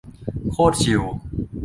[0.51, 1.01] โคตรชิล